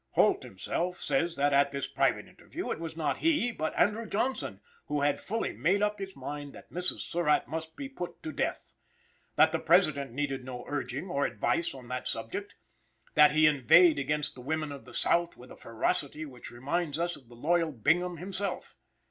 Holt 0.13 0.41
himself 0.41 0.99
says 0.99 1.35
that, 1.35 1.53
at 1.53 1.71
this 1.71 1.87
private 1.87 2.27
interview, 2.27 2.71
it 2.71 2.79
was 2.79 2.97
not 2.97 3.17
he, 3.17 3.51
but 3.51 3.77
Andrew 3.77 4.07
Johnson, 4.07 4.59
who 4.87 5.01
had 5.01 5.21
fully 5.21 5.53
made 5.53 5.83
up 5.83 5.99
his 5.99 6.15
mind 6.15 6.53
that 6.53 6.71
Mrs. 6.71 7.01
Surratt 7.01 7.47
must 7.47 7.75
be 7.75 7.87
put 7.87 8.23
to 8.23 8.31
death; 8.31 8.73
that 9.35 9.51
the 9.51 9.59
President 9.59 10.11
needed 10.11 10.43
no 10.43 10.65
urging 10.67 11.07
or 11.07 11.27
advice 11.27 11.75
on 11.75 11.87
that 11.89 12.07
subject; 12.07 12.55
that 13.13 13.33
he 13.33 13.45
inveighed 13.45 13.99
against 13.99 14.33
the 14.33 14.41
women 14.41 14.71
of 14.71 14.85
the 14.85 14.95
South 14.95 15.37
with 15.37 15.51
a 15.51 15.55
ferocity 15.55 16.25
which 16.25 16.49
reminds 16.49 16.97
us 16.97 17.15
of 17.15 17.29
the 17.29 17.35
loyal 17.35 17.71
Bingham 17.71 18.17
himself. 18.17 18.75